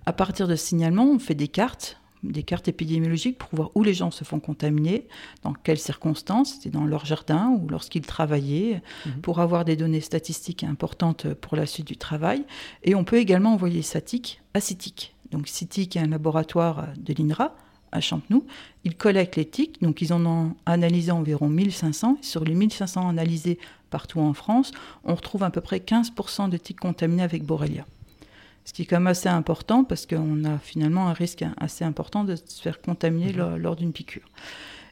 À 0.05 0.13
partir 0.13 0.47
de 0.47 0.55
signalement, 0.55 1.03
on 1.03 1.19
fait 1.19 1.35
des 1.35 1.49
cartes 1.49 1.99
des 2.31 2.43
cartes 2.43 2.67
épidémiologiques 2.67 3.37
pour 3.37 3.49
voir 3.53 3.71
où 3.75 3.83
les 3.83 3.93
gens 3.93 4.11
se 4.11 4.23
font 4.23 4.39
contaminer, 4.39 5.07
dans 5.43 5.53
quelles 5.53 5.79
circonstances, 5.79 6.59
c'est 6.61 6.69
dans 6.69 6.85
leur 6.85 7.05
jardin 7.05 7.57
ou 7.59 7.67
lorsqu'ils 7.69 8.05
travaillaient, 8.05 8.81
mhm. 9.05 9.21
pour 9.21 9.39
avoir 9.39 9.65
des 9.65 9.75
données 9.75 10.01
statistiques 10.01 10.63
importantes 10.63 11.33
pour 11.33 11.55
la 11.55 11.65
suite 11.65 11.87
du 11.87 11.97
travail. 11.97 12.43
Et 12.83 12.95
on 12.95 13.03
peut 13.03 13.17
également 13.17 13.53
envoyer 13.53 13.81
SATIC 13.81 14.41
à 14.53 14.59
CITIC. 14.59 15.15
Donc 15.31 15.47
CITIC 15.47 15.95
est 15.95 15.99
un 15.99 16.07
laboratoire 16.07 16.87
de 16.97 17.13
l'INRA 17.13 17.55
à 17.91 18.01
Champenoux. 18.01 18.45
Ils 18.83 18.95
collectent 18.95 19.35
les 19.35 19.45
tiques, 19.45 19.81
donc 19.81 20.01
ils 20.01 20.13
en 20.13 20.25
ont 20.25 20.55
analysé 20.65 21.11
environ 21.11 21.49
1500. 21.49 22.17
Sur 22.21 22.43
les 22.43 22.53
1500 22.53 23.07
analysés 23.07 23.59
partout 23.89 24.19
en 24.19 24.33
France, 24.33 24.71
on 25.03 25.15
retrouve 25.15 25.43
à 25.43 25.49
peu 25.49 25.61
près 25.61 25.77
15% 25.79 26.49
de 26.49 26.57
tiques 26.57 26.79
contaminées 26.79 27.23
avec 27.23 27.43
Borrelia. 27.43 27.85
Ce 28.67 28.73
qui 28.73 28.81
est 28.81 28.85
quand 28.85 28.97
même 28.97 29.07
assez 29.07 29.29
important 29.29 29.85
parce 29.85 30.05
qu'on 30.05 30.43
a 30.43 30.57
finalement 30.59 31.07
un 31.07 31.13
risque 31.13 31.45
assez 31.55 31.85
important 31.85 32.25
de 32.25 32.35
se 32.35 32.61
faire 32.61 32.81
contaminer 32.81 33.31
mhm. 33.31 33.55
lors, 33.55 33.77
d'une 33.77 33.93
piqûre. 33.93 34.27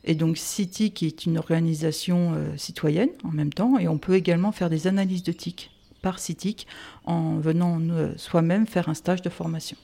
Et 0.06 0.16
donc 0.16 0.38
CITI, 0.38 0.92
qui 0.92 1.08
est 1.08 1.26
une 1.26 1.38
organisation 1.38 2.36
euh, 2.36 2.56
citoyenne 2.56 3.10
en 3.26 3.32
même 3.32 3.52
temps, 3.52 3.78
et 3.78 3.90
on 3.90 3.98
peut 3.98 4.14
également 4.14 4.54
faire 4.54 4.70
des 4.70 4.88
analyses 4.88 5.24
de 5.24 5.34
tiques 5.34 5.72
par 6.02 6.20
CITIC 6.20 6.68
en 7.04 7.36
venant 7.36 7.82
euh, 7.82 8.14
soi-même 8.16 8.66
faire 8.66 8.88
un 8.88 8.94
stage 8.94 9.22
de 9.22 9.30
formation. 9.30 9.76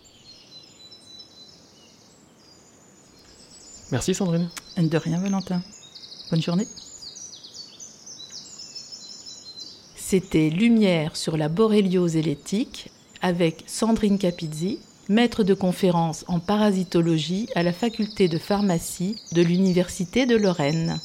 Merci 3.91 4.13
Sandrine. 4.13 4.49
De 4.77 4.97
rien 4.97 5.19
Valentin. 5.19 5.61
Bonne 6.29 6.41
journée. 6.41 6.67
C'était 9.97 10.49
Lumière 10.49 11.17
sur 11.17 11.35
la 11.35 11.49
borréliose 11.49 12.15
et 12.15 12.21
l'éthique 12.21 12.89
avec 13.21 13.63
Sandrine 13.67 14.17
Capizzi, 14.17 14.79
maître 15.09 15.43
de 15.43 15.53
conférence 15.53 16.25
en 16.27 16.39
parasitologie 16.39 17.47
à 17.55 17.63
la 17.63 17.73
faculté 17.73 18.27
de 18.27 18.37
pharmacie 18.37 19.15
de 19.33 19.41
l'Université 19.41 20.25
de 20.25 20.35
Lorraine. 20.35 20.99